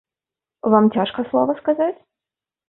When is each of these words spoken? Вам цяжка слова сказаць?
Вам 0.75 0.87
цяжка 0.95 1.27
слова 1.29 1.53
сказаць? 1.61 1.95